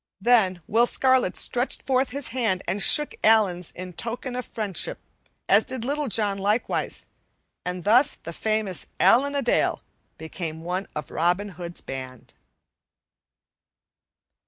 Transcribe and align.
Then 0.19 0.61
Will 0.65 0.87
Scarlet 0.87 1.37
stretched 1.37 1.83
forth 1.83 2.09
his 2.09 2.29
hand 2.29 2.63
and 2.67 2.81
shook 2.81 3.13
Allan's 3.23 3.69
in 3.69 3.93
token 3.93 4.35
of 4.35 4.45
fellowship, 4.47 4.97
as 5.47 5.63
did 5.63 5.85
Little 5.85 6.07
John 6.07 6.39
likewise. 6.39 7.05
And 7.63 7.83
thus 7.83 8.15
the 8.15 8.33
famous 8.33 8.87
Allan 8.99 9.35
a 9.35 9.43
Dale 9.43 9.83
became 10.17 10.63
one 10.63 10.87
of 10.95 11.11
Robin 11.11 11.49
Hood's 11.49 11.81
band. 11.81 12.33